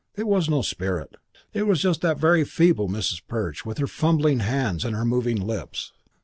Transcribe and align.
It 0.15 0.25
was 0.25 0.49
no 0.49 0.63
spirit. 0.63 1.17
It 1.53 1.67
was 1.67 1.79
just 1.83 2.01
that 2.01 2.17
very 2.17 2.43
feeble 2.43 2.89
Mrs. 2.89 3.21
Perch 3.27 3.67
with 3.67 3.77
her 3.77 3.85
fumbling 3.85 4.39
hands 4.39 4.83
and 4.83 4.95
her 4.95 5.05
moving 5.05 5.39
lips. 5.39 5.93